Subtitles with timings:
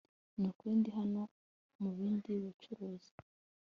[0.39, 1.21] Nukuri ndi hano
[1.81, 3.11] mubindi bucuruzi